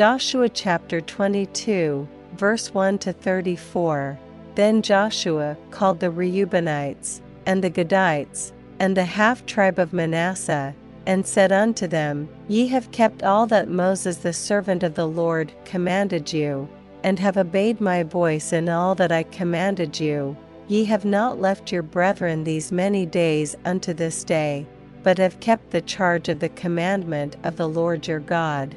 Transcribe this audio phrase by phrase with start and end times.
[0.00, 4.18] Joshua chapter 22, verse 1 to 34.
[4.54, 10.74] Then Joshua called the Reubenites, and the Gadites, and the half tribe of Manasseh,
[11.04, 15.52] and said unto them, Ye have kept all that Moses the servant of the Lord
[15.66, 16.66] commanded you,
[17.04, 20.34] and have obeyed my voice in all that I commanded you.
[20.66, 24.66] Ye have not left your brethren these many days unto this day,
[25.02, 28.74] but have kept the charge of the commandment of the Lord your God.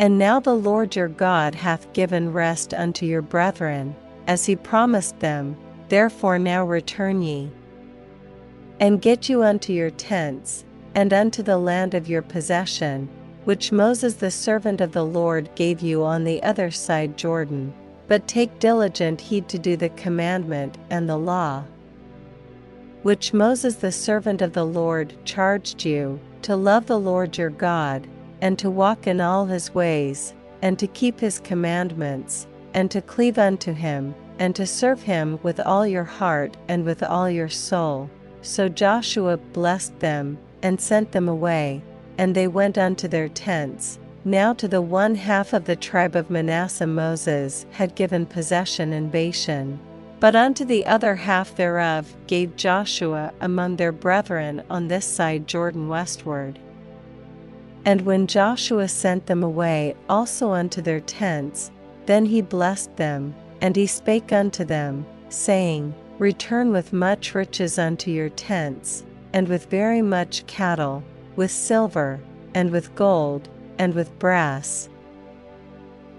[0.00, 3.94] And now the Lord your God hath given rest unto your brethren,
[4.26, 5.58] as he promised them,
[5.90, 7.50] therefore now return ye.
[8.80, 10.64] And get you unto your tents,
[10.94, 13.10] and unto the land of your possession,
[13.44, 17.74] which Moses the servant of the Lord gave you on the other side Jordan.
[18.08, 21.64] But take diligent heed to do the commandment and the law,
[23.02, 28.08] which Moses the servant of the Lord charged you, to love the Lord your God,
[28.42, 33.38] and to walk in all his ways, and to keep his commandments, and to cleave
[33.38, 38.08] unto him, and to serve him with all your heart and with all your soul.
[38.42, 41.82] So Joshua blessed them, and sent them away,
[42.18, 43.98] and they went unto their tents.
[44.24, 49.08] Now to the one half of the tribe of Manasseh Moses had given possession in
[49.08, 49.78] Bashan.
[50.20, 55.88] But unto the other half thereof gave Joshua among their brethren on this side Jordan
[55.88, 56.58] westward.
[57.84, 61.70] And when Joshua sent them away also unto their tents,
[62.06, 68.10] then he blessed them, and he spake unto them, saying, Return with much riches unto
[68.10, 71.02] your tents, and with very much cattle,
[71.36, 72.20] with silver,
[72.54, 73.48] and with gold,
[73.78, 74.88] and with brass,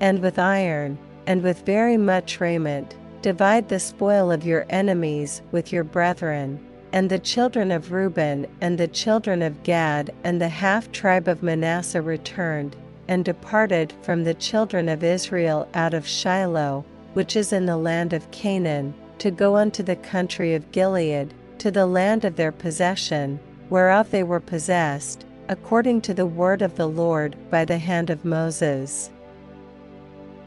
[0.00, 2.96] and with iron, and with very much raiment.
[3.22, 6.64] Divide the spoil of your enemies with your brethren.
[6.96, 11.42] And the children of Reuben and the children of Gad and the half tribe of
[11.42, 12.74] Manasseh returned,
[13.06, 18.14] and departed from the children of Israel out of Shiloh, which is in the land
[18.14, 23.40] of Canaan, to go unto the country of Gilead, to the land of their possession,
[23.68, 28.24] whereof they were possessed, according to the word of the Lord by the hand of
[28.24, 29.10] Moses.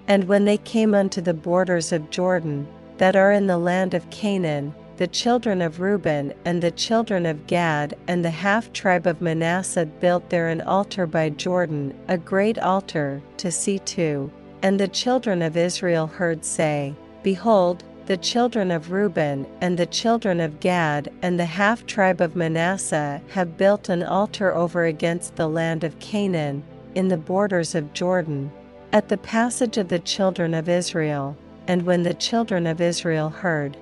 [0.07, 4.09] And when they came unto the borders of Jordan, that are in the land of
[4.09, 9.21] Canaan, the children of Reuben and the children of Gad and the half tribe of
[9.21, 14.29] Manasseh built there an altar by Jordan, a great altar, to see to.
[14.61, 16.93] And the children of Israel heard say,
[17.23, 22.35] Behold, the children of Reuben and the children of Gad and the half tribe of
[22.35, 26.61] Manasseh have built an altar over against the land of Canaan,
[26.93, 28.51] in the borders of Jordan,
[28.91, 31.37] at the passage of the children of Israel.
[31.69, 33.77] And when the children of Israel heard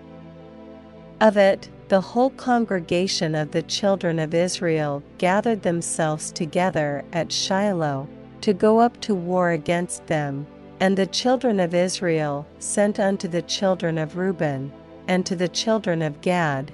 [1.20, 8.08] of it, the whole congregation of the children of Israel gathered themselves together at Shiloh
[8.42, 10.46] to go up to war against them.
[10.80, 14.72] And the children of Israel sent unto the children of Reuben,
[15.08, 16.72] and to the children of Gad,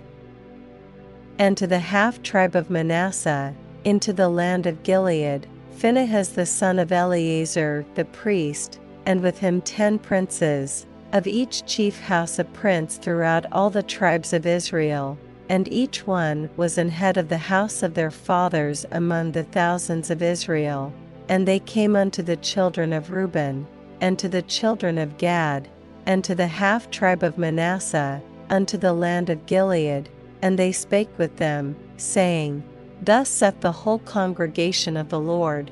[1.39, 3.53] and to the half tribe of Manasseh,
[3.85, 9.61] into the land of Gilead, Phinehas the son of Eleazar the priest, and with him
[9.61, 15.16] ten princes, of each chief house a prince throughout all the tribes of Israel,
[15.47, 20.09] and each one was an head of the house of their fathers among the thousands
[20.09, 20.91] of Israel.
[21.29, 23.68] And they came unto the children of Reuben,
[24.02, 25.69] and to the children of Gad,
[26.07, 30.09] and to the half tribe of Manasseh, unto the land of Gilead,
[30.41, 32.63] and they spake with them, saying,
[33.02, 35.69] Thus saith the whole congregation of the Lord.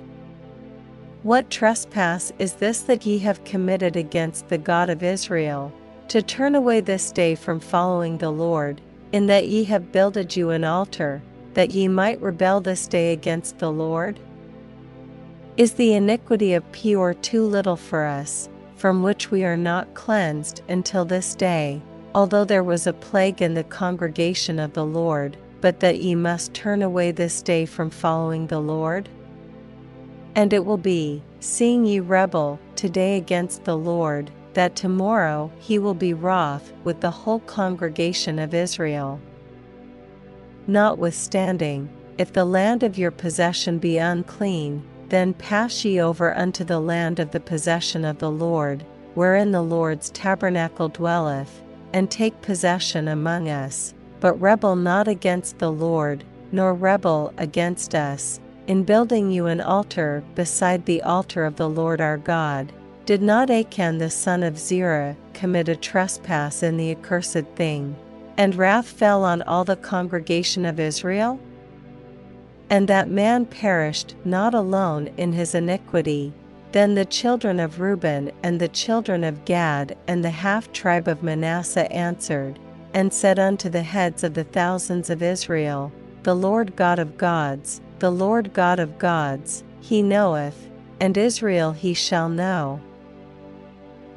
[1.24, 5.72] What trespass is this that ye have committed against the God of Israel,
[6.08, 10.50] to turn away this day from following the Lord, in that ye have builded you
[10.50, 11.22] an altar,
[11.54, 14.20] that ye might rebel this day against the Lord?
[15.58, 20.64] Is the iniquity of Peor too little for us, from which we are not cleansed
[20.70, 21.84] until this day,
[22.16, 26.56] although there was a plague in the congregation of the Lord, but that ye must
[26.56, 29.08] turn away this day from following the Lord?
[30.36, 35.94] And it will be, seeing ye rebel today against the Lord, that tomorrow he will
[35.94, 39.20] be wroth with the whole congregation of Israel.
[40.68, 46.80] Notwithstanding, if the land of your possession be unclean, then pass ye over unto the
[46.80, 48.86] land of the possession of the Lord,
[49.16, 51.62] wherein the Lord's tabernacle dwelleth,
[51.94, 58.40] and take possession among us, but rebel not against the Lord, nor rebel against us,
[58.68, 62.72] in building you an altar beside the altar of the Lord our God.
[63.06, 67.96] Did not Achan the son of Zerah commit a trespass in the accursed thing?
[68.38, 71.40] And wrath fell on all the congregation of Israel?
[72.70, 76.34] And that man perished not alone in his iniquity,
[76.72, 81.22] Then the children of Reuben and the children of Gad and the half tribe of
[81.22, 82.60] Manasseh answered,
[82.94, 85.92] and said unto the heads of the thousands of Israel,
[86.24, 90.68] The Lord God of gods, the Lord God of gods, he knoweth,
[91.00, 92.82] and Israel he shall know.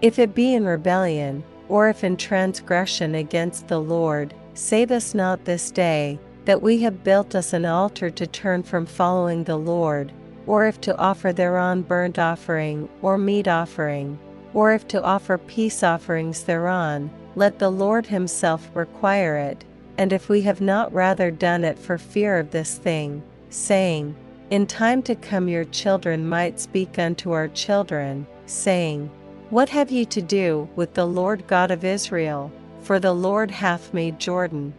[0.00, 5.44] If it be in rebellion, or if in transgression against the Lord, save us not
[5.44, 10.12] this day, that we have built us an altar to turn from following the Lord,
[10.46, 14.18] or if to offer thereon burnt offering or meat offering,
[14.54, 19.62] or if to offer peace offerings thereon, let the Lord himself require it,
[19.98, 23.22] and if we have not rather done it for fear of this thing,
[23.54, 24.14] saying,
[24.50, 29.10] In time to come your children might speak unto our children, saying,
[29.50, 32.50] What have ye to do with the Lord God of Israel?
[32.80, 34.74] For the Lord hath made Jordan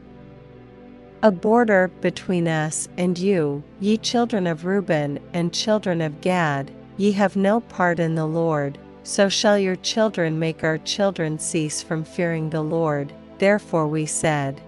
[1.25, 7.13] a border between us and you, ye children of Reuben and children of Gad, ye
[7.13, 12.03] have no part in the Lord, so shall your children make our children cease from
[12.03, 13.11] fearing the Lord.
[13.39, 14.61] Therefore we said,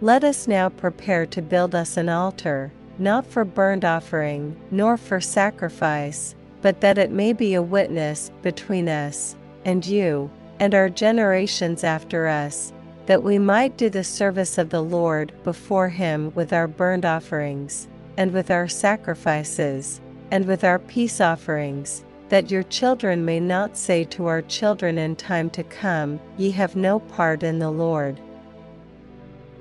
[0.00, 5.20] Let us now prepare to build us an altar, not for burnt offering, nor for
[5.20, 9.34] sacrifice, but that it may be a witness between us
[9.64, 10.30] and you,
[10.60, 12.72] and our generations after us
[13.06, 17.88] that we might do the service of the Lord before him with our burnt offerings,
[18.16, 20.00] and with our sacrifices,
[20.30, 25.16] and with our peace offerings, that your children may not say to our children in
[25.16, 28.20] time to come, Ye have no part in the Lord.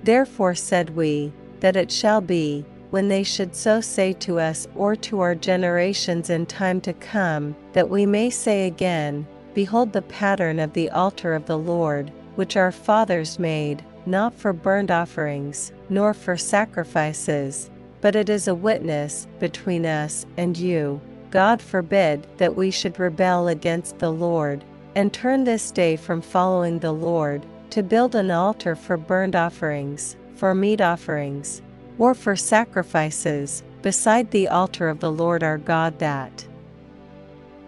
[0.08, 4.96] Therefore said we, that it shall be, when they should so say to us or
[4.96, 10.60] to our generations in time to come, that we may say again, Behold the pattern
[10.60, 16.14] of the altar of the Lord, which our fathers made, not for burnt offerings, nor
[16.14, 17.70] for sacrifices,
[18.00, 21.02] but it is a witness between us and you.
[21.32, 24.64] God forbid that we should rebel against the Lord,
[24.96, 30.16] and turn this day from following the Lord, to build an altar for burnt offerings,
[30.36, 31.62] for meat offerings,
[31.98, 36.48] or for sacrifices, beside the altar of the Lord our God that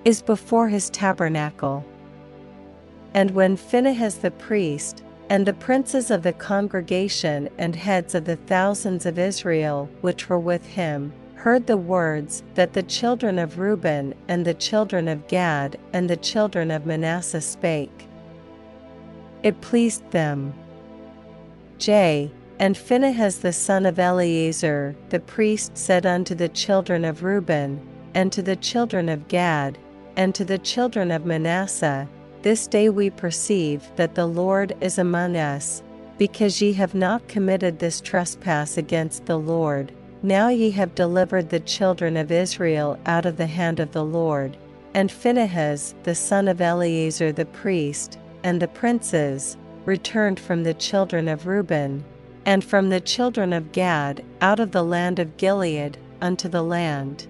[0.05, 1.85] is before his tabernacle.
[3.13, 8.35] And when Phinehas the priest, and the princes of the congregation and heads of the
[8.35, 14.13] thousands of Israel which were with him, heard the words that the children of Reuben
[14.27, 18.07] and the children of Gad and the children of Manasseh spake,
[19.43, 20.53] it pleased them.
[21.77, 22.31] J.
[22.59, 27.79] And Phinehas the son of Eleazar the priest said unto the children of Reuben,
[28.13, 29.77] and to the children of Gad,
[30.17, 32.07] and to the children of Manasseh,
[32.41, 35.83] this day we perceive that the Lord is among us,
[36.17, 39.93] because ye have not committed this trespass against the Lord.
[40.21, 44.57] Now ye have delivered the children of Israel out of the hand of the Lord.
[44.93, 51.27] And Phinehas, the son of Eleazar the priest, and the princes, returned from the children
[51.27, 52.03] of Reuben,
[52.45, 57.27] and from the children of Gad, out of the land of Gilead, unto the land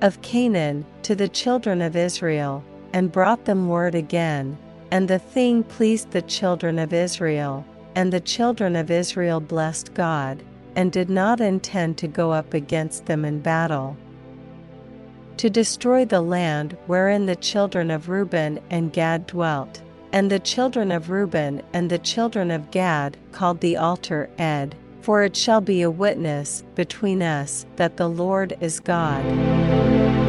[0.00, 4.56] of Canaan, to the children of Israel and brought them word again,
[4.90, 7.64] and the thing pleased the children of Israel,
[7.94, 10.42] and the children of Israel blessed God,
[10.76, 13.96] and did not intend to go up against them in battle.
[15.40, 19.80] To destroy the land wherein the children of Reuben and Gad dwelt,
[20.12, 25.22] and the children of Reuben and the children of Gad called the altar Ed, for
[25.22, 30.19] it shall be a witness between us that the Lord is God.